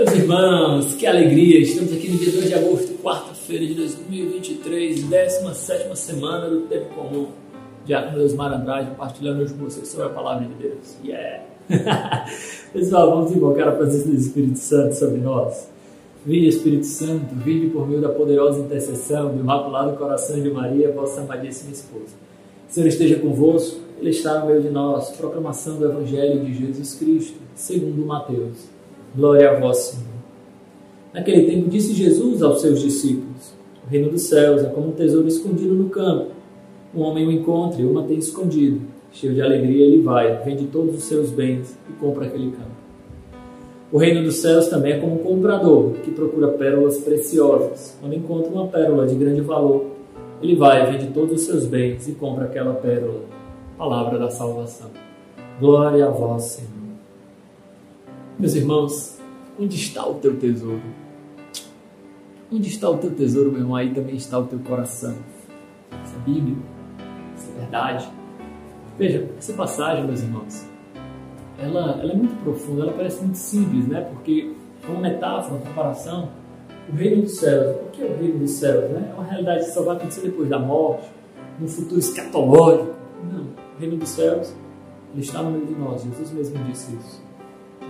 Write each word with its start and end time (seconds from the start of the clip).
Meus 0.00 0.14
irmãos, 0.14 0.94
que 0.94 1.06
alegria! 1.06 1.60
Estamos 1.60 1.92
aqui 1.92 2.08
no 2.08 2.16
dia 2.16 2.32
2 2.32 2.48
de 2.48 2.54
agosto, 2.54 2.94
quarta-feira 3.02 3.66
de 3.66 3.74
2023, 3.74 5.02
17 5.02 5.98
semana 5.98 6.48
do 6.48 6.62
Tempo 6.62 6.94
Comum. 6.94 7.26
Diácono 7.84 8.16
Deus 8.16 8.32
Mar 8.32 8.50
Andrade, 8.50 8.88
compartilhando 8.92 9.42
hoje 9.42 9.52
com 9.52 9.64
vocês 9.64 9.86
sobre 9.88 10.06
a 10.06 10.08
palavra 10.08 10.48
de 10.48 10.54
Deus. 10.54 10.96
Yeah! 11.04 11.44
Pessoal, 12.72 13.10
vamos 13.10 13.32
invocar 13.32 13.68
a 13.68 13.72
presença 13.72 14.08
do 14.08 14.14
Espírito 14.14 14.58
Santo 14.58 14.94
sobre 14.94 15.18
nós. 15.18 15.68
Vinde, 16.24 16.48
Espírito 16.48 16.86
Santo, 16.86 17.34
vinde 17.34 17.66
por 17.66 17.86
meio 17.86 18.00
da 18.00 18.08
poderosa 18.08 18.58
intercessão 18.58 19.34
do 19.34 19.40
Imaculado 19.40 19.98
Coração 19.98 20.40
de 20.40 20.50
Maria, 20.50 20.92
vossa 20.92 21.20
amadíssima 21.20 21.72
esposa. 21.72 22.14
Senhor 22.70 22.86
esteja 22.86 23.18
convosco, 23.18 23.78
Ele 23.98 24.08
está 24.08 24.40
no 24.40 24.46
meio 24.46 24.62
de 24.62 24.70
nós. 24.70 25.10
Proclamação 25.10 25.76
do 25.76 25.84
Evangelho 25.84 26.42
de 26.42 26.54
Jesus 26.54 26.94
Cristo, 26.94 27.36
segundo 27.54 28.06
Mateus. 28.06 28.79
Glória 29.14 29.50
a 29.50 29.58
vós, 29.58 29.76
Senhor. 29.78 30.06
Naquele 31.12 31.50
tempo 31.50 31.68
disse 31.68 31.92
Jesus 31.92 32.42
aos 32.42 32.60
seus 32.60 32.80
discípulos: 32.80 33.52
O 33.84 33.90
reino 33.90 34.10
dos 34.10 34.22
céus 34.22 34.62
é 34.62 34.68
como 34.68 34.88
um 34.88 34.92
tesouro 34.92 35.26
escondido 35.26 35.74
no 35.74 35.88
campo. 35.88 36.30
Um 36.94 37.02
homem 37.02 37.26
o 37.26 37.32
encontra 37.32 37.80
e 37.80 37.84
o 37.84 37.92
mantém 37.92 38.18
escondido. 38.18 38.80
Cheio 39.12 39.34
de 39.34 39.42
alegria, 39.42 39.84
ele 39.84 40.02
vai, 40.02 40.42
vende 40.44 40.66
todos 40.66 40.94
os 40.94 41.04
seus 41.04 41.30
bens 41.30 41.76
e 41.88 41.92
compra 41.94 42.26
aquele 42.26 42.52
campo. 42.52 42.80
O 43.92 43.98
reino 43.98 44.22
dos 44.22 44.36
céus 44.36 44.68
também 44.68 44.92
é 44.92 44.98
como 44.98 45.14
um 45.14 45.18
comprador 45.18 45.94
que 46.04 46.12
procura 46.12 46.46
pérolas 46.48 46.98
preciosas. 46.98 47.96
Quando 48.00 48.14
encontra 48.14 48.52
uma 48.52 48.68
pérola 48.68 49.04
de 49.08 49.16
grande 49.16 49.40
valor, 49.40 49.86
ele 50.40 50.54
vai, 50.54 50.88
vende 50.92 51.12
todos 51.12 51.40
os 51.40 51.46
seus 51.46 51.66
bens 51.66 52.06
e 52.06 52.12
compra 52.12 52.44
aquela 52.44 52.74
pérola. 52.74 53.22
Palavra 53.76 54.16
da 54.16 54.30
salvação. 54.30 54.90
Glória 55.58 56.06
a 56.06 56.10
vós, 56.10 56.44
Senhor. 56.44 56.79
Meus 58.40 58.54
irmãos, 58.54 59.20
onde 59.60 59.76
está 59.76 60.08
o 60.08 60.14
teu 60.14 60.34
tesouro? 60.34 60.80
Onde 62.50 62.70
está 62.70 62.88
o 62.88 62.96
teu 62.96 63.14
tesouro, 63.14 63.52
meu 63.52 63.60
irmão? 63.60 63.76
Aí 63.76 63.92
também 63.92 64.16
está 64.16 64.38
o 64.38 64.46
teu 64.46 64.58
coração. 64.60 65.14
Essa 66.02 66.16
é 66.16 66.20
Bíblia, 66.20 66.56
essa 67.36 67.50
é 67.50 67.60
verdade. 67.60 68.08
Veja, 68.96 69.28
essa 69.36 69.52
passagem, 69.52 70.06
meus 70.06 70.22
irmãos, 70.22 70.66
ela, 71.58 72.00
ela 72.00 72.12
é 72.12 72.16
muito 72.16 72.34
profunda, 72.42 72.84
ela 72.84 72.94
parece 72.94 73.20
muito 73.20 73.36
simples, 73.36 73.86
né? 73.86 74.00
Porque 74.10 74.54
é 74.84 74.90
uma 74.90 75.00
metáfora, 75.00 75.56
uma 75.56 75.66
comparação. 75.66 76.30
O 76.90 76.96
reino 76.96 77.20
dos 77.20 77.36
céus. 77.36 77.76
O 77.76 77.90
que 77.90 78.02
é 78.02 78.06
o 78.06 78.16
reino 78.16 78.38
dos 78.38 78.52
céus? 78.52 78.90
Né? 78.90 79.10
É 79.10 79.14
uma 79.20 79.24
realidade 79.24 79.66
que 79.66 79.70
só 79.72 79.82
vai 79.82 79.96
acontecer 79.96 80.22
depois 80.22 80.48
da 80.48 80.58
morte, 80.58 81.06
no 81.58 81.68
futuro 81.68 82.00
escatológico. 82.00 82.94
Não. 83.30 83.42
O 83.42 83.78
reino 83.78 83.98
dos 83.98 84.08
céus, 84.08 84.54
ele 85.12 85.20
está 85.20 85.42
no 85.42 85.50
meio 85.50 85.66
de 85.66 85.74
nós. 85.74 86.02
Jesus 86.02 86.30
mesmo 86.30 86.64
disse 86.64 86.96
isso. 86.96 87.29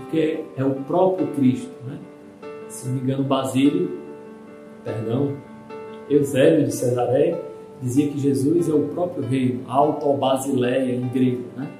Porque 0.00 0.44
é 0.56 0.64
o 0.64 0.74
próprio 0.84 1.26
Cristo, 1.28 1.70
né? 1.86 1.98
Se 2.68 2.88
não 2.88 2.96
me 2.96 3.00
engano, 3.02 3.24
Basílio, 3.24 4.00
perdão, 4.84 5.36
Eusébio 6.08 6.64
de 6.64 6.72
Cesareia, 6.72 7.40
dizia 7.80 8.08
que 8.08 8.18
Jesus 8.18 8.68
é 8.68 8.74
o 8.74 8.88
próprio 8.88 9.24
reino, 9.24 9.62
Auto-Basileia 9.68 10.94
em 10.94 11.08
grego, 11.08 11.44
né? 11.56 11.70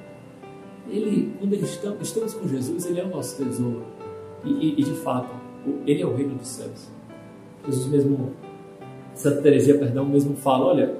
Ele, 0.89 1.33
quando 1.39 1.53
estamos, 1.53 2.33
com 2.33 2.47
Jesus, 2.47 2.85
ele 2.85 2.99
é 2.99 3.03
o 3.03 3.09
nosso 3.09 3.41
tesouro. 3.43 3.83
E, 4.43 4.49
e, 4.49 4.81
e, 4.81 4.83
de 4.83 4.93
fato, 4.95 5.33
ele 5.85 6.01
é 6.01 6.05
o 6.05 6.13
reino 6.13 6.35
dos 6.35 6.47
céus. 6.47 6.89
Jesus 7.65 7.87
mesmo, 7.87 8.31
Santa 9.13 9.41
Teresia, 9.41 9.77
perdão, 9.77 10.05
mesmo 10.05 10.35
fala, 10.35 10.65
olha, 10.65 10.95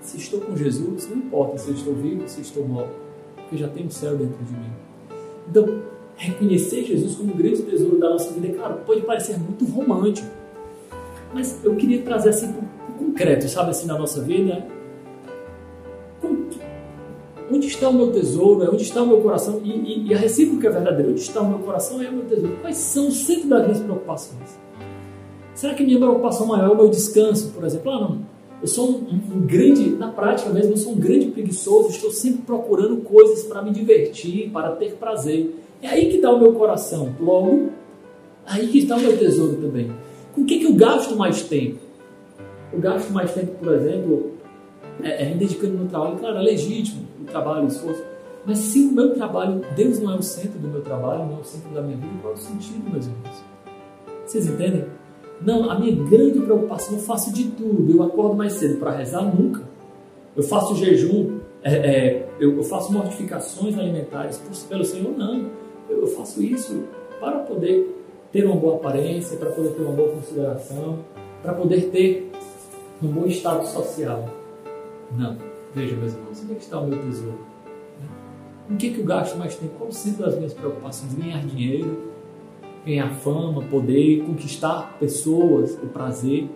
se 0.00 0.16
estou 0.16 0.40
com 0.40 0.56
Jesus, 0.56 1.08
não 1.08 1.18
importa 1.18 1.58
se 1.58 1.70
estou 1.72 1.94
vivo, 1.94 2.26
se 2.26 2.40
estou 2.40 2.66
morto, 2.66 2.94
porque 3.36 3.56
já 3.56 3.68
tem 3.68 3.86
o 3.86 3.90
céu 3.90 4.16
dentro 4.16 4.42
de 4.44 4.52
mim. 4.52 4.70
Então, 5.48 5.82
reconhecer 6.16 6.84
Jesus 6.84 7.14
como 7.14 7.32
o 7.32 7.36
grande 7.36 7.62
tesouro 7.62 7.98
da 7.98 8.10
nossa 8.10 8.32
vida, 8.32 8.54
claro, 8.54 8.80
pode 8.86 9.02
parecer 9.02 9.38
muito 9.38 9.64
romântico, 9.66 10.28
mas 11.32 11.60
eu 11.62 11.76
queria 11.76 12.02
trazer 12.02 12.30
assim 12.30 12.54
concreto, 12.98 13.48
sabe, 13.48 13.70
assim, 13.70 13.86
na 13.86 13.98
nossa 13.98 14.22
vida. 14.22 14.66
Onde 17.50 17.68
está 17.68 17.88
o 17.88 17.92
meu 17.92 18.10
tesouro? 18.10 18.64
É 18.64 18.70
onde 18.70 18.82
está 18.82 19.02
o 19.02 19.06
meu 19.06 19.20
coração? 19.20 19.60
E, 19.62 19.70
e, 19.70 20.08
e, 20.08 20.14
a 20.14 20.18
recíproca 20.18 20.66
é 20.66 20.70
verdadeira. 20.70 21.10
Onde 21.10 21.20
está 21.20 21.40
o 21.40 21.48
meu 21.48 21.60
coração 21.60 22.02
é 22.02 22.08
o 22.08 22.12
meu 22.12 22.24
tesouro. 22.24 22.56
Quais 22.60 22.76
são 22.76 23.06
o 23.06 23.12
centro 23.12 23.48
das 23.48 23.62
minhas 23.62 23.80
preocupações? 23.80 24.58
Será 25.54 25.74
que 25.74 25.84
minha 25.84 25.98
preocupação 25.98 26.46
maior 26.46 26.70
é 26.70 26.72
o 26.72 26.76
meu 26.76 26.88
descanso, 26.88 27.52
por 27.52 27.64
exemplo? 27.64 27.90
Ah, 27.92 28.00
não. 28.00 28.18
Eu 28.60 28.66
sou 28.66 28.88
um, 28.88 28.94
um, 28.94 29.36
um 29.36 29.46
grande, 29.46 29.90
na 29.90 30.08
prática 30.08 30.50
mesmo, 30.50 30.72
eu 30.72 30.76
sou 30.76 30.92
um 30.92 30.98
grande 30.98 31.26
preguiçoso. 31.26 31.90
Estou 31.90 32.10
sempre 32.10 32.42
procurando 32.42 32.96
coisas 33.02 33.44
para 33.44 33.62
me 33.62 33.70
divertir, 33.70 34.50
para 34.50 34.72
ter 34.72 34.94
prazer. 34.94 35.54
É 35.82 35.88
aí 35.88 36.08
que 36.08 36.16
está 36.16 36.30
o 36.30 36.38
meu 36.38 36.52
coração. 36.52 37.14
Logo, 37.20 37.70
aí 38.46 38.66
que 38.68 38.78
está 38.78 38.96
o 38.96 39.00
meu 39.00 39.16
tesouro 39.18 39.56
também. 39.56 39.90
Com 40.34 40.42
o 40.42 40.44
que, 40.44 40.58
que 40.58 40.66
eu 40.66 40.74
gasto 40.74 41.16
mais 41.16 41.42
tempo? 41.42 41.78
Eu 42.72 42.80
gasto 42.80 43.10
mais 43.10 43.32
tempo, 43.32 43.52
por 43.58 43.74
exemplo, 43.74 44.32
é, 45.02 45.24
é, 45.24 45.28
me 45.30 45.36
dedicando 45.36 45.74
no 45.74 45.88
trabalho. 45.88 46.16
Claro, 46.16 46.38
é 46.38 46.42
legítimo 46.42 47.06
o 47.20 47.24
trabalho, 47.24 47.64
o 47.64 47.68
esforço. 47.68 48.02
Mas 48.44 48.58
se 48.58 48.80
o 48.80 48.92
meu 48.92 49.14
trabalho, 49.14 49.60
Deus 49.74 49.98
não 49.98 50.12
é 50.12 50.16
o 50.16 50.22
centro 50.22 50.58
do 50.58 50.68
meu 50.68 50.80
trabalho, 50.80 51.26
não 51.26 51.38
é 51.38 51.40
o 51.40 51.44
centro 51.44 51.70
da 51.74 51.82
minha 51.82 51.96
vida, 51.96 52.12
qual 52.22 52.32
é 52.32 52.36
o 52.36 52.38
sentido, 52.38 52.90
meus 52.90 53.06
irmãos? 53.06 53.44
Vocês 54.24 54.46
entendem? 54.46 54.84
Não, 55.42 55.68
a 55.70 55.78
minha 55.78 55.94
grande 56.08 56.40
preocupação, 56.40 56.96
eu 56.96 57.02
faço 57.02 57.32
de 57.32 57.44
tudo. 57.48 57.92
Eu 57.92 58.02
acordo 58.02 58.34
mais 58.34 58.54
cedo 58.54 58.78
para 58.78 58.92
rezar? 58.92 59.22
Nunca. 59.22 59.62
Eu 60.34 60.42
faço 60.42 60.76
jejum, 60.76 61.38
é, 61.62 61.74
é, 61.74 62.28
eu, 62.38 62.56
eu, 62.56 62.62
faço 62.62 62.92
mortificações 62.92 63.76
alimentares 63.78 64.38
pelo 64.68 64.84
Senhor? 64.84 65.16
Não 65.16 65.65
eu 65.88 66.06
faço 66.08 66.42
isso 66.42 66.84
para 67.20 67.40
poder 67.40 67.94
ter 68.32 68.44
uma 68.44 68.56
boa 68.56 68.76
aparência, 68.76 69.36
para 69.36 69.50
poder 69.50 69.70
ter 69.70 69.82
uma 69.82 69.92
boa 69.92 70.10
consideração, 70.10 70.98
para 71.42 71.54
poder 71.54 71.90
ter 71.90 72.30
um 73.02 73.08
bom 73.08 73.26
estado 73.26 73.66
social. 73.66 74.28
Não. 75.16 75.36
Veja, 75.74 75.94
meus 75.96 76.14
irmãos, 76.14 76.42
onde 76.42 76.52
é 76.52 76.54
que 76.54 76.62
está 76.62 76.80
o 76.80 76.86
meu 76.86 76.98
tesouro? 77.02 77.38
Em 78.68 78.76
que, 78.76 78.90
que 78.90 79.00
eu 79.00 79.04
gasto 79.04 79.36
mais 79.36 79.54
tempo? 79.54 79.74
Qual 79.78 79.90
o 79.90 79.92
centro 79.92 80.24
das 80.24 80.34
minhas 80.36 80.52
preocupações? 80.52 81.14
Ganhar 81.14 81.40
dinheiro, 81.44 82.10
ganhar 82.84 83.10
fama, 83.16 83.62
poder, 83.62 84.24
conquistar 84.24 84.96
pessoas, 84.98 85.74
o 85.82 85.86
prazer, 85.86 86.48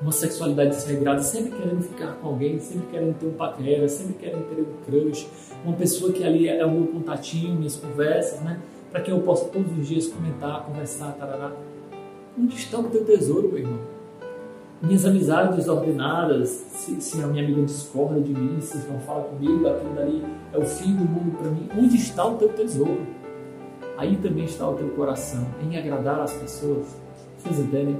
uma 0.00 0.12
sexualidade 0.12 0.70
desregrada, 0.70 1.22
sempre 1.22 1.58
querendo 1.58 1.82
ficar 1.82 2.12
com 2.20 2.28
alguém, 2.28 2.60
sempre 2.60 2.86
querendo 2.88 3.18
ter 3.18 3.26
um 3.26 3.32
paquera, 3.32 3.88
sempre 3.88 4.14
querendo 4.14 4.48
ter 4.48 4.62
um 4.62 4.66
crush, 4.86 5.28
uma 5.64 5.76
pessoa 5.76 6.12
que 6.12 6.24
ali 6.24 6.48
é 6.48 6.64
o 6.64 6.70
meu 6.70 6.86
contatinho, 6.86 7.56
minhas 7.56 7.76
conversas, 7.76 8.40
né? 8.40 8.60
Para 8.90 9.00
que 9.00 9.10
eu 9.10 9.20
possa 9.20 9.46
todos 9.46 9.76
os 9.76 9.88
dias 9.88 10.06
comentar, 10.06 10.64
conversar, 10.64 11.12
tarará. 11.12 11.52
Onde 12.38 12.54
está 12.54 12.78
o 12.78 12.84
teu 12.84 13.04
tesouro, 13.04 13.48
meu 13.48 13.58
irmão? 13.58 13.78
Minhas 14.80 15.04
amizades 15.04 15.56
desordenadas, 15.56 16.48
se, 16.48 17.00
se 17.00 17.20
a 17.20 17.26
minha 17.26 17.42
amiga 17.44 17.62
discorda 17.62 18.20
de 18.20 18.32
mim, 18.32 18.60
se 18.60 18.78
não 18.88 19.00
fala 19.00 19.24
comigo, 19.24 19.66
aquilo 19.66 19.92
dali 19.94 20.24
é 20.52 20.58
o 20.58 20.64
fim 20.64 20.94
do 20.94 21.04
mundo 21.04 21.36
para 21.36 21.50
mim. 21.50 21.68
Onde 21.76 21.96
está 21.96 22.24
o 22.24 22.36
teu 22.36 22.48
tesouro? 22.50 23.04
Aí 23.96 24.16
também 24.18 24.44
está 24.44 24.68
o 24.68 24.74
teu 24.74 24.88
coração, 24.90 25.44
em 25.60 25.76
agradar 25.76 26.20
as 26.20 26.32
pessoas. 26.34 26.86
Vocês 27.38 27.58
entendem? 27.58 27.96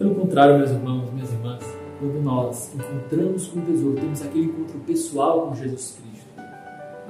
Pelo 0.00 0.14
contrário, 0.14 0.56
meus 0.56 0.70
irmãos, 0.70 1.12
minhas 1.12 1.30
irmãs, 1.30 1.62
quando 1.98 2.22
nós 2.22 2.72
encontramos 2.74 3.48
com 3.48 3.60
o 3.60 3.62
tesouro, 3.66 3.96
temos 3.96 4.22
aquele 4.22 4.46
encontro 4.46 4.78
pessoal 4.86 5.48
com 5.48 5.54
Jesus 5.54 5.98
Cristo 6.00 6.26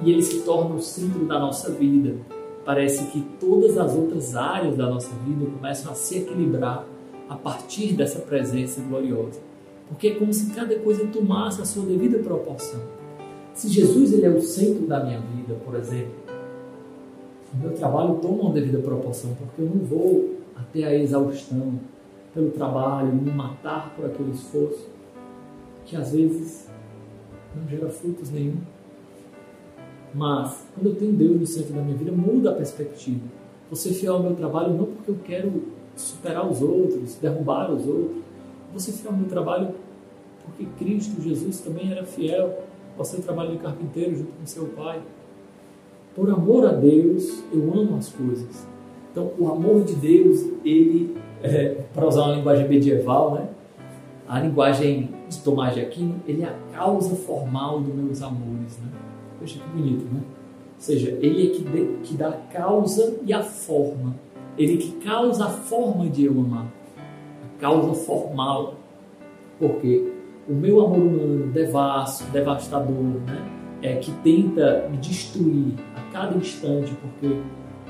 e 0.03 0.11
ele 0.11 0.21
se 0.21 0.41
torna 0.41 0.75
o 0.75 0.81
centro 0.81 1.23
da 1.25 1.39
nossa 1.39 1.71
vida. 1.71 2.17
Parece 2.65 3.05
que 3.05 3.21
todas 3.39 3.77
as 3.77 3.95
outras 3.95 4.35
áreas 4.35 4.75
da 4.75 4.89
nossa 4.89 5.09
vida 5.25 5.49
começam 5.49 5.89
a 5.89 5.95
se 5.95 6.17
equilibrar 6.17 6.85
a 7.29 7.35
partir 7.35 7.93
dessa 7.93 8.19
presença 8.19 8.81
gloriosa. 8.81 9.39
Porque 9.87 10.07
é 10.07 10.15
como 10.15 10.33
se 10.33 10.51
cada 10.51 10.77
coisa 10.79 11.07
tomasse 11.07 11.61
a 11.61 11.65
sua 11.65 11.85
devida 11.85 12.19
proporção. 12.19 12.81
Se 13.53 13.69
Jesus 13.69 14.11
ele 14.11 14.25
é 14.25 14.29
o 14.29 14.41
centro 14.41 14.85
da 14.85 15.01
minha 15.01 15.21
vida, 15.21 15.55
por 15.63 15.75
exemplo, 15.75 16.11
o 17.53 17.57
meu 17.57 17.71
trabalho 17.71 18.15
toma 18.15 18.43
uma 18.43 18.53
devida 18.53 18.79
proporção, 18.79 19.33
porque 19.35 19.61
eu 19.61 19.65
não 19.73 19.81
vou 19.85 20.35
até 20.57 20.83
a 20.83 20.93
exaustão 20.93 21.79
pelo 22.33 22.51
trabalho, 22.51 23.13
me 23.13 23.31
matar 23.31 23.93
por 23.95 24.05
aquele 24.05 24.31
esforço, 24.31 24.87
que 25.85 25.95
às 25.95 26.11
vezes 26.11 26.67
não 27.55 27.67
gera 27.67 27.89
frutos 27.89 28.29
nenhum. 28.31 28.57
Mas, 30.13 30.65
quando 30.73 30.87
eu 30.87 30.95
tenho 30.95 31.13
Deus 31.13 31.39
no 31.39 31.45
centro 31.45 31.73
da 31.73 31.81
minha 31.81 31.95
vida, 31.95 32.11
muda 32.11 32.51
a 32.51 32.55
perspectiva. 32.55 33.21
Você 33.69 33.93
fiel 33.93 34.15
ao 34.15 34.23
meu 34.23 34.35
trabalho 34.35 34.73
não 34.73 34.85
porque 34.85 35.11
eu 35.11 35.17
quero 35.23 35.63
superar 35.95 36.49
os 36.49 36.61
outros, 36.61 37.15
derrubar 37.15 37.71
os 37.71 37.87
outros. 37.87 38.21
Você 38.73 38.91
fiel 38.91 39.11
ao 39.11 39.17
meu 39.17 39.29
trabalho 39.29 39.73
porque 40.43 40.65
Cristo 40.77 41.21
Jesus 41.21 41.59
também 41.59 41.91
era 41.91 42.03
fiel 42.03 42.63
ao 42.97 43.05
seu 43.05 43.21
trabalho 43.21 43.51
de 43.51 43.57
carpinteiro 43.57 44.15
junto 44.15 44.31
com 44.33 44.45
seu 44.45 44.65
pai. 44.67 45.01
Por 46.15 46.29
amor 46.29 46.65
a 46.65 46.73
Deus, 46.73 47.41
eu 47.53 47.73
amo 47.73 47.95
as 47.97 48.09
coisas. 48.09 48.67
Então, 49.11 49.31
o 49.37 49.49
amor 49.49 49.83
de 49.83 49.95
Deus, 49.95 50.41
ele, 50.65 51.17
é, 51.43 51.77
para 51.93 52.07
usar 52.07 52.23
uma 52.23 52.35
linguagem 52.35 52.67
medieval, 52.67 53.35
né? 53.35 53.47
a 54.27 54.39
linguagem 54.39 55.09
de 55.29 55.39
Tomás 55.39 55.73
de 55.73 55.81
Aquino, 55.81 56.15
ele 56.27 56.43
é 56.43 56.47
a 56.47 56.55
causa 56.73 57.15
formal 57.15 57.81
dos 57.81 57.93
meus 57.93 58.21
amores. 58.21 58.77
Né? 58.79 58.89
Poxa, 59.39 59.59
que 59.59 59.69
bonito, 59.69 60.05
né? 60.05 60.21
Ou 60.21 60.83
seja, 60.83 61.17
ele 61.21 61.47
é 61.47 61.49
que, 61.49 61.97
que 62.03 62.13
dá 62.15 62.29
a 62.29 62.37
causa 62.53 63.17
e 63.25 63.33
a 63.33 63.43
forma 63.43 64.15
ele 64.57 64.77
que 64.77 64.91
causa 65.03 65.45
a 65.45 65.49
forma 65.49 66.07
de 66.09 66.25
eu 66.25 66.33
amar, 66.33 66.65
a 67.43 67.61
causa 67.61 67.93
formal. 67.93 68.75
Porque 69.59 70.11
o 70.47 70.53
meu 70.53 70.85
amor 70.85 70.97
humano, 70.97 71.51
devasso, 71.51 72.23
devastador, 72.31 72.95
né? 72.95 73.57
É, 73.83 73.95
que 73.95 74.11
tenta 74.23 74.87
me 74.91 74.97
destruir 74.97 75.73
a 75.95 76.11
cada 76.11 76.37
instante, 76.37 76.93
porque 77.01 77.35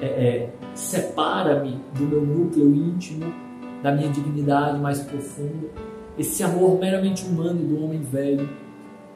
é, 0.02 0.06
é, 0.06 0.50
separa-me 0.74 1.80
do 1.96 2.04
meu 2.04 2.26
núcleo 2.26 2.74
íntimo, 2.74 3.32
da 3.84 3.92
minha 3.92 4.10
dignidade 4.10 4.80
mais 4.80 5.00
profunda. 5.02 5.68
Esse 6.18 6.44
amor 6.44 6.80
meramente 6.80 7.26
humano 7.26 7.62
do 7.64 7.84
homem 7.84 8.02
velho, 8.02 8.50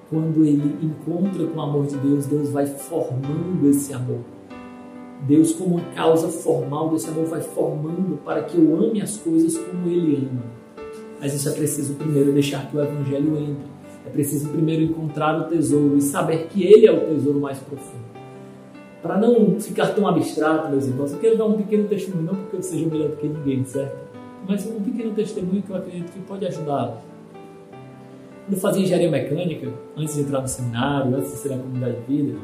quando 0.09 0.45
ele 0.45 0.77
encontra 0.81 1.45
com 1.47 1.59
o 1.59 1.61
amor 1.61 1.87
de 1.87 1.97
Deus, 1.97 2.27
Deus 2.27 2.49
vai 2.49 2.65
formando 2.65 3.67
esse 3.67 3.93
amor. 3.93 4.19
Deus, 5.27 5.53
como 5.53 5.77
uma 5.77 5.85
causa 5.93 6.27
formal 6.27 6.89
desse 6.89 7.09
amor, 7.09 7.25
vai 7.25 7.41
formando 7.41 8.17
para 8.23 8.43
que 8.43 8.57
eu 8.57 8.77
ame 8.77 9.01
as 9.01 9.17
coisas 9.17 9.57
como 9.57 9.89
Ele 9.89 10.27
ama. 10.29 10.43
Mas 11.19 11.33
isso 11.33 11.49
é 11.49 11.51
preciso 11.53 11.95
primeiro 11.95 12.31
deixar 12.31 12.69
que 12.69 12.77
o 12.77 12.81
Evangelho 12.81 13.37
entre. 13.37 13.75
É 14.05 14.09
preciso 14.09 14.49
primeiro 14.49 14.83
encontrar 14.83 15.39
o 15.39 15.45
tesouro 15.45 15.97
e 15.97 16.01
saber 16.01 16.47
que 16.47 16.63
Ele 16.63 16.85
é 16.85 16.91
o 16.91 16.99
tesouro 17.07 17.39
mais 17.39 17.57
profundo. 17.57 18.05
Para 19.05 19.19
não 19.19 19.59
ficar 19.59 19.89
tão 19.89 20.07
abstrato, 20.07 20.67
meus 20.71 20.87
irmãos, 20.87 21.13
eu 21.13 21.19
quero 21.19 21.37
dar 21.37 21.45
um 21.45 21.53
pequeno 21.53 21.87
testemunho, 21.87 22.25
não 22.25 22.33
porque 22.33 22.55
eu 22.55 22.63
seja 22.63 22.87
melhor 22.87 23.09
do 23.09 23.17
que 23.17 23.27
ninguém, 23.27 23.63
certo? 23.63 23.95
Mas 24.49 24.65
um 24.65 24.81
pequeno 24.81 25.13
testemunho 25.13 25.61
que 25.61 25.69
eu 25.69 25.75
acredito 25.75 26.11
que 26.11 26.19
pode 26.21 26.43
ajudá-los. 26.47 26.95
Quando 28.45 28.53
eu 28.53 28.57
fazia 28.57 28.81
engenharia 28.81 29.11
mecânica, 29.11 29.71
antes 29.95 30.15
de 30.15 30.21
entrar 30.21 30.41
no 30.41 30.47
seminário, 30.47 31.15
antes 31.15 31.33
de 31.33 31.37
ser 31.37 31.49
na 31.49 31.57
comunidade 31.57 31.97
de 31.97 32.15
vida, 32.15 32.39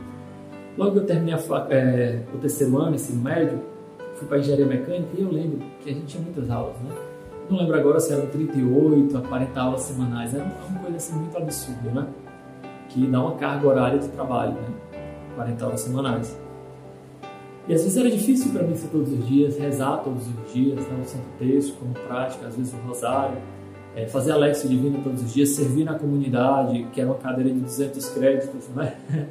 logo 0.78 0.92
que 0.92 0.98
eu 1.00 1.06
terminei 1.08 1.34
a, 1.34 1.68
é, 1.72 2.22
o 2.32 2.38
terceiro 2.38 2.78
ano, 2.78 2.94
ensino 2.94 3.24
médio, 3.24 3.60
fui 4.14 4.28
para 4.28 4.38
engenharia 4.38 4.68
mecânica 4.68 5.10
e 5.18 5.22
eu 5.24 5.32
lembro 5.32 5.66
que 5.84 5.90
a 5.90 5.94
gente 5.94 6.06
tinha 6.06 6.24
muitas 6.24 6.48
aulas, 6.52 6.76
né? 6.82 6.96
Não 7.50 7.58
lembro 7.58 7.76
agora 7.76 8.00
se 8.00 8.14
eram 8.14 8.28
38 8.28 9.18
a 9.18 9.22
40 9.22 9.60
aulas 9.60 9.82
semanais, 9.82 10.36
era 10.36 10.44
uma 10.44 10.80
coisa 10.80 10.98
assim 10.98 11.16
muito 11.16 11.36
absurda, 11.36 11.90
né? 11.90 12.08
Que 12.88 13.08
dá 13.08 13.20
uma 13.20 13.36
carga 13.36 13.68
horária 13.68 13.98
de 13.98 14.10
trabalho, 14.10 14.54
né? 14.54 14.68
40 15.36 15.66
aulas 15.66 15.82
semanais. 15.82 16.51
E 17.68 17.74
às 17.74 17.84
vezes 17.84 17.98
era 17.98 18.10
difícil 18.10 18.52
para 18.52 18.64
mim 18.64 18.76
ser 18.76 18.88
todos 18.88 19.12
os 19.12 19.28
dias, 19.28 19.58
rezar 19.58 19.98
todos 19.98 20.24
os 20.28 20.54
dias, 20.54 20.86
dar 20.86 20.96
um 20.96 21.06
santo 21.06 21.26
texto 21.38 21.78
como 21.78 21.94
prática, 21.94 22.48
às 22.48 22.56
vezes 22.56 22.74
o 22.74 22.78
rosário, 22.88 23.38
é, 23.96 24.08
fazer 24.08 24.32
a 24.32 24.38
Lexo 24.38 24.68
Divina 24.68 25.00
todos 25.04 25.22
os 25.22 25.34
dias, 25.34 25.50
servir 25.50 25.84
na 25.84 25.98
comunidade, 25.98 26.88
que 26.92 27.00
era 27.00 27.10
uma 27.10 27.20
cadeira 27.20 27.50
de 27.50 27.60
200 27.60 28.10
créditos, 28.10 28.68
né? 28.70 28.96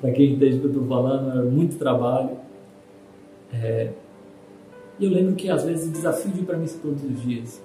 para 0.00 0.10
quem 0.12 0.34
entende 0.34 0.56
o 0.56 0.60
que 0.60 0.66
eu 0.66 0.70
estou 0.70 0.86
falando, 0.86 1.30
era 1.30 1.42
muito 1.42 1.76
trabalho. 1.76 2.30
É, 3.52 3.90
e 4.98 5.04
eu 5.04 5.10
lembro 5.10 5.34
que 5.34 5.48
às 5.48 5.64
vezes 5.64 5.88
o 5.88 5.92
desafio 5.92 6.32
de 6.32 6.40
ir 6.40 6.44
para 6.44 6.56
missa 6.56 6.78
todos 6.82 7.02
os 7.02 7.22
dias. 7.22 7.62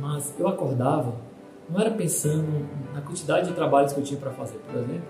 Mas 0.00 0.34
eu 0.38 0.48
acordava, 0.48 1.14
não 1.70 1.80
era 1.80 1.90
pensando 1.90 2.66
na 2.92 3.00
quantidade 3.00 3.48
de 3.48 3.54
trabalhos 3.54 3.92
que 3.92 4.00
eu 4.00 4.04
tinha 4.04 4.18
para 4.18 4.30
fazer, 4.30 4.58
por 4.58 4.74
exemplo. 4.76 5.02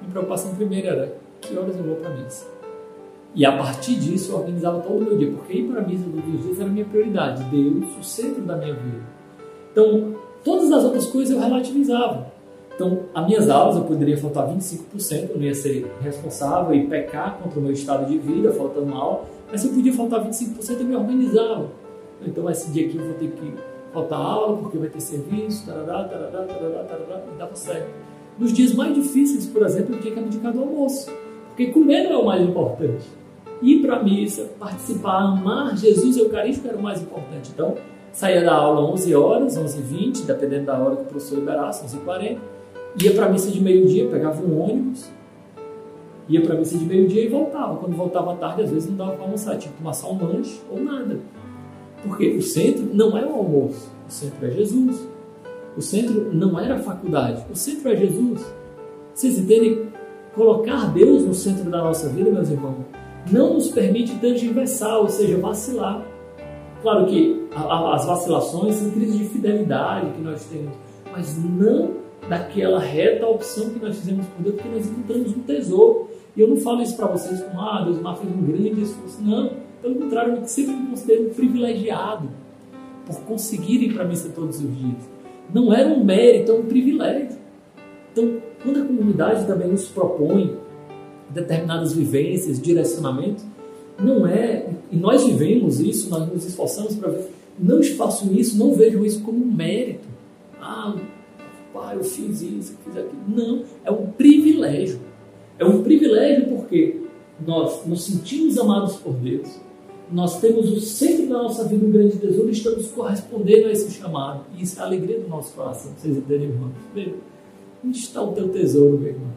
Minha 0.00 0.10
preocupação 0.10 0.54
primeira 0.54 0.88
era 0.88 1.16
que 1.40 1.56
horas 1.56 1.76
eu 1.76 1.84
vou 1.84 1.96
para 1.96 2.10
a 2.10 2.16
missa. 2.16 2.46
E 3.34 3.44
a 3.44 3.56
partir 3.56 3.96
disso 3.96 4.30
eu 4.30 4.38
organizava 4.38 4.80
todo 4.80 4.98
o 4.98 5.04
meu 5.04 5.18
dia, 5.18 5.30
porque 5.32 5.58
ir 5.58 5.64
para 5.64 5.80
a 5.80 5.84
missa 5.84 6.04
todos 6.04 6.34
os 6.34 6.42
dias 6.44 6.60
era 6.60 6.68
a 6.68 6.72
minha 6.72 6.84
prioridade, 6.84 7.42
Deus, 7.44 7.90
o 7.98 8.02
centro 8.02 8.42
da 8.42 8.56
minha 8.56 8.74
vida. 8.74 9.02
Então, 9.72 10.14
todas 10.44 10.70
as 10.70 10.84
outras 10.84 11.06
coisas 11.06 11.34
eu 11.34 11.42
relativizava. 11.42 12.32
Então, 12.76 13.00
as 13.12 13.26
minhas 13.26 13.50
aulas 13.50 13.76
eu 13.76 13.84
poderia 13.84 14.16
faltar 14.16 14.48
25%, 14.48 15.30
eu 15.30 15.36
não 15.36 15.42
ia 15.42 15.54
ser 15.54 15.90
responsável 16.00 16.74
e 16.74 16.86
pecar 16.86 17.38
contra 17.38 17.58
o 17.58 17.62
meu 17.62 17.72
estado 17.72 18.06
de 18.06 18.18
vida, 18.18 18.52
faltando 18.52 18.94
aula, 18.94 19.24
mas 19.50 19.60
se 19.60 19.68
eu 19.68 19.72
podia 19.72 19.92
faltar 19.92 20.24
25%, 20.24 20.80
eu 20.80 20.86
me 20.86 20.96
organizava. 20.96 21.70
Então, 22.24 22.48
esse 22.48 22.70
dia 22.70 22.86
aqui 22.86 22.96
eu 22.96 23.04
vou 23.04 23.14
ter 23.14 23.30
que 23.30 23.52
faltar 23.92 24.20
aula, 24.20 24.58
porque 24.58 24.78
vai 24.78 24.88
ter 24.88 25.00
serviço, 25.00 25.66
tarará, 25.66 26.04
tarará, 26.04 26.44
tarará, 26.44 26.84
tarará, 26.84 27.22
e 27.32 27.38
dava 27.38 27.54
certo. 27.56 27.88
Nos 28.38 28.52
dias 28.52 28.72
mais 28.74 28.94
difíceis, 28.94 29.46
por 29.46 29.62
exemplo, 29.62 29.94
eu 29.94 30.00
tinha 30.00 30.14
que 30.14 30.20
abdicar 30.20 30.52
do 30.52 30.60
almoço, 30.60 31.10
porque 31.48 31.66
comer 31.68 32.04
não 32.04 32.12
é 32.12 32.16
o 32.16 32.26
mais 32.26 32.42
importante. 32.42 33.23
Ir 33.64 33.80
para 33.80 33.96
a 33.96 34.02
missa, 34.02 34.50
participar, 34.58 35.22
amar 35.22 35.74
Jesus 35.74 36.18
Eucarístico 36.18 36.68
era 36.68 36.76
o 36.76 36.82
mais 36.82 37.00
importante. 37.00 37.50
Então, 37.54 37.74
saía 38.12 38.44
da 38.44 38.54
aula 38.54 38.92
11 38.92 39.14
horas, 39.14 39.56
11h20, 39.56 40.26
dependendo 40.26 40.66
da 40.66 40.78
hora 40.78 40.96
que 40.96 41.02
o 41.02 41.06
professor 41.06 41.38
liberasse, 41.38 41.96
11h40, 41.96 42.36
ia 43.02 43.14
para 43.14 43.24
a 43.24 43.28
missa 43.30 43.50
de 43.50 43.62
meio-dia, 43.62 44.06
pegava 44.10 44.44
um 44.44 44.60
ônibus, 44.60 45.10
ia 46.28 46.42
para 46.42 46.56
a 46.56 46.58
missa 46.58 46.76
de 46.76 46.84
meio-dia 46.84 47.24
e 47.24 47.28
voltava. 47.28 47.76
Quando 47.76 47.96
voltava 47.96 48.34
à 48.34 48.36
tarde, 48.36 48.64
às 48.64 48.70
vezes 48.70 48.90
não 48.90 48.98
dava 48.98 49.12
para 49.12 49.24
almoçar, 49.24 49.56
tinha 49.56 49.72
que 49.72 49.78
tomar 49.78 49.94
só 49.94 50.12
um 50.12 50.22
lanche 50.22 50.60
ou 50.70 50.78
nada. 50.84 51.18
Porque 52.02 52.36
o 52.36 52.42
centro 52.42 52.86
não 52.92 53.16
é 53.16 53.24
o 53.24 53.34
almoço, 53.34 53.90
o 54.06 54.12
centro 54.12 54.46
é 54.46 54.50
Jesus. 54.50 55.08
O 55.74 55.80
centro 55.80 56.30
não 56.34 56.60
era 56.60 56.74
a 56.74 56.78
faculdade, 56.80 57.42
o 57.50 57.56
centro 57.56 57.90
é 57.90 57.96
Jesus. 57.96 58.44
Vocês 59.14 59.38
entendem? 59.38 59.88
Colocar 60.34 60.92
Deus 60.92 61.24
no 61.24 61.32
centro 61.32 61.70
da 61.70 61.78
nossa 61.78 62.10
vida, 62.10 62.30
meus 62.30 62.50
irmãos, 62.50 62.84
não 63.30 63.54
nos 63.54 63.68
permite 63.68 64.14
tergiversar, 64.16 64.98
ou 64.98 65.08
seja, 65.08 65.38
vacilar. 65.38 66.04
Claro 66.82 67.06
que 67.06 67.46
as 67.54 68.04
vacilações 68.04 68.74
são 68.74 68.90
crises 68.90 69.18
de 69.18 69.24
fidelidade 69.26 70.10
que 70.10 70.20
nós 70.20 70.44
temos, 70.44 70.74
mas 71.10 71.42
não 71.42 71.92
daquela 72.28 72.78
reta 72.78 73.26
opção 73.26 73.70
que 73.70 73.78
nós 73.78 73.96
fizemos 73.96 74.26
por 74.26 74.42
Deus, 74.42 74.56
porque 74.56 74.68
nós 74.68 74.86
encontramos 74.86 75.36
um 75.36 75.40
tesouro. 75.40 76.10
E 76.36 76.40
eu 76.40 76.48
não 76.48 76.56
falo 76.56 76.82
isso 76.82 76.96
para 76.96 77.06
vocês 77.06 77.40
como, 77.42 77.60
ah, 77.60 77.82
Deus 77.84 78.00
Mar 78.00 78.16
fez 78.16 78.30
um 78.34 78.42
grande 78.42 78.82
esforço. 78.82 79.22
Não, 79.22 79.50
pelo 79.80 79.94
contrário, 79.96 80.34
eu 80.34 80.44
sempre 80.46 80.74
me 80.74 80.88
considero 80.88 81.26
um 81.26 81.30
privilegiado 81.30 82.28
por 83.06 83.20
conseguir 83.20 83.84
ir 83.84 83.94
para 83.94 84.04
a 84.04 84.06
missa 84.06 84.30
todos 84.34 84.56
os 84.56 84.76
dias. 84.76 85.08
Não 85.52 85.72
era 85.72 85.88
um 85.88 86.02
mérito, 86.02 86.52
é 86.52 86.54
um 86.54 86.64
privilégio. 86.64 87.38
Então, 88.12 88.38
quando 88.62 88.82
a 88.82 88.84
comunidade 88.84 89.46
também 89.46 89.68
nos 89.68 89.86
propõe 89.88 90.56
determinadas 91.30 91.92
vivências, 91.92 92.60
direcionamentos, 92.60 93.44
não 93.98 94.26
é, 94.26 94.68
e 94.90 94.96
nós 94.96 95.24
vivemos 95.24 95.80
isso, 95.80 96.10
nós 96.10 96.28
nos 96.28 96.44
esforçamos 96.44 96.94
para 96.96 97.10
ver, 97.10 97.30
não 97.58 97.82
façam 97.82 98.32
isso, 98.32 98.58
não 98.58 98.74
vejam 98.74 99.04
isso 99.04 99.22
como 99.22 99.44
um 99.44 99.52
mérito. 99.52 100.08
Ah, 100.60 100.96
pai, 101.72 101.96
eu 101.96 102.04
fiz 102.04 102.42
isso, 102.42 102.72
eu 102.72 102.92
fiz 102.92 103.04
aquilo. 103.04 103.22
Não, 103.28 103.62
é 103.84 103.90
um 103.90 104.06
privilégio. 104.06 104.98
É 105.58 105.64
um 105.64 105.82
privilégio 105.82 106.48
porque 106.48 107.00
nós 107.46 107.86
nos 107.86 108.04
sentimos 108.04 108.58
amados 108.58 108.96
por 108.96 109.12
Deus, 109.14 109.48
nós 110.10 110.40
temos 110.40 110.70
o 110.70 110.80
centro 110.80 111.26
da 111.26 111.42
nossa 111.42 111.64
vida 111.64 111.84
um 111.84 111.90
grande 111.90 112.16
tesouro 112.18 112.48
e 112.48 112.52
estamos 112.52 112.88
correspondendo 112.88 113.68
a 113.68 113.72
esse 113.72 113.90
chamado. 113.90 114.44
E 114.56 114.62
isso 114.62 114.78
é 114.78 114.82
a 114.82 114.86
alegria 114.86 115.20
do 115.20 115.28
nosso 115.28 115.54
coração. 115.54 115.92
Vocês 115.96 116.16
entendem, 116.16 116.48
irmão? 116.48 116.70
Onde 117.84 117.98
está 117.98 118.22
o 118.22 118.32
teu 118.32 118.48
tesouro, 118.48 118.98
meu 118.98 119.08
irmão? 119.08 119.32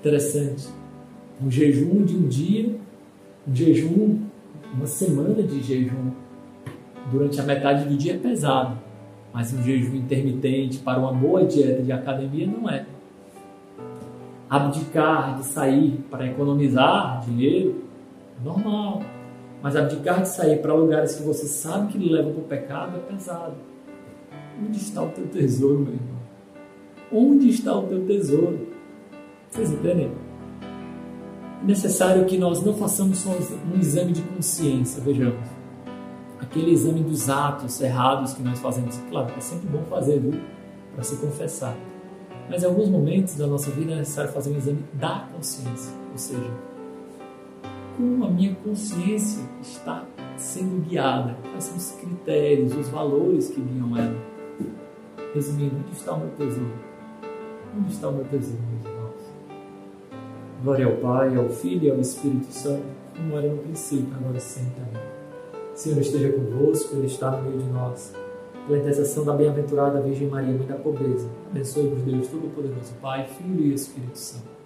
Interessante. 0.00 0.68
Um 1.40 1.50
jejum 1.50 2.04
de 2.04 2.16
um 2.16 2.26
dia, 2.26 2.76
um 3.46 3.54
jejum, 3.54 4.18
uma 4.74 4.86
semana 4.86 5.42
de 5.42 5.62
jejum 5.62 6.10
durante 7.12 7.40
a 7.40 7.44
metade 7.44 7.84
do 7.84 7.96
dia 7.96 8.14
é 8.14 8.18
pesado. 8.18 8.78
Mas 9.32 9.52
um 9.52 9.62
jejum 9.62 9.94
intermitente 9.94 10.78
para 10.78 10.98
uma 10.98 11.12
boa 11.12 11.44
dieta 11.44 11.82
de 11.82 11.92
academia 11.92 12.46
não 12.46 12.68
é. 12.68 12.86
Abdicar 14.50 15.38
de 15.38 15.44
sair 15.44 16.00
para 16.10 16.26
economizar 16.26 17.20
dinheiro 17.24 17.84
é 18.40 18.44
normal. 18.44 19.02
Mas 19.62 19.76
abdicar 19.76 20.22
de 20.22 20.28
sair 20.28 20.60
para 20.60 20.72
lugares 20.74 21.14
que 21.14 21.22
você 21.22 21.46
sabe 21.46 21.92
que 21.92 21.98
levam 21.98 22.32
para 22.32 22.40
o 22.40 22.44
pecado 22.44 22.96
é 22.96 23.12
pesado. 23.12 23.54
Onde 24.60 24.78
está 24.78 25.02
o 25.02 25.08
teu 25.10 25.26
tesouro, 25.28 25.80
meu 25.80 25.94
irmão? 25.94 26.18
Onde 27.12 27.48
está 27.48 27.78
o 27.78 27.86
teu 27.86 28.04
tesouro? 28.06 28.66
Vocês 29.50 29.70
entendem? 29.72 30.10
Necessário 31.62 32.24
que 32.24 32.38
nós 32.38 32.62
não 32.62 32.74
façamos 32.74 33.18
só 33.18 33.30
um 33.30 33.78
exame 33.78 34.12
de 34.12 34.22
consciência, 34.22 35.02
vejamos 35.02 35.34
aquele 36.40 36.70
exame 36.70 37.02
dos 37.02 37.28
atos 37.28 37.80
errados 37.80 38.32
que 38.32 38.42
nós 38.42 38.58
fazemos. 38.58 38.96
Claro, 39.10 39.32
é 39.36 39.40
sempre 39.40 39.68
bom 39.68 39.82
fazer? 39.84 40.22
Para 40.94 41.04
se 41.04 41.16
confessar. 41.16 41.76
Mas 42.48 42.62
em 42.62 42.66
alguns 42.66 42.88
momentos 42.88 43.34
da 43.36 43.46
nossa 43.46 43.70
vida 43.70 43.92
é 43.92 43.96
necessário 43.96 44.32
fazer 44.32 44.50
um 44.50 44.56
exame 44.56 44.84
da 44.94 45.28
consciência. 45.34 45.92
Ou 46.12 46.18
seja, 46.18 46.50
como 47.96 48.24
a 48.24 48.30
minha 48.30 48.54
consciência 48.54 49.42
está 49.60 50.04
sendo 50.36 50.82
guiada? 50.88 51.36
Quais 51.42 51.64
são 51.64 51.76
os 51.76 51.90
critérios, 51.92 52.74
os 52.74 52.88
valores 52.88 53.48
que 53.48 53.60
guiam 53.60 53.96
ela? 53.96 54.16
Resumindo, 55.34 55.76
onde 55.76 55.96
está 55.96 56.14
o 56.14 56.20
meu 56.20 56.30
tesouro? 56.30 56.72
Onde 57.76 57.92
está 57.92 58.08
o 58.08 58.12
meu 58.12 58.24
tesouro? 58.24 58.97
Glória 60.62 60.86
ao 60.86 60.96
Pai, 60.96 61.36
ao 61.36 61.48
Filho 61.48 61.84
e 61.84 61.90
ao 61.90 62.00
Espírito 62.00 62.52
Santo, 62.52 62.82
como 63.16 63.38
era 63.38 63.48
no 63.48 63.58
princípio, 63.58 64.12
agora 64.18 64.40
sempre. 64.40 64.82
Amém. 64.82 65.08
Senhor 65.72 66.00
esteja 66.00 66.32
convosco, 66.32 66.96
Ele 66.96 67.06
está 67.06 67.30
no 67.30 67.44
meio 67.44 67.58
de 67.58 67.70
nós. 67.70 68.12
Pela 68.66 68.80
intercessão 68.80 69.24
da 69.24 69.32
bem-aventurada 69.32 70.00
Virgem 70.00 70.28
Maria, 70.28 70.52
Mãe 70.52 70.66
da 70.66 70.74
Pobreza, 70.74 71.28
abençoe-vos 71.50 72.02
Deus 72.02 72.26
Todo-Poderoso, 72.26 72.92
Pai, 73.00 73.26
Filho 73.26 73.64
e 73.64 73.72
Espírito 73.72 74.18
Santo. 74.18 74.57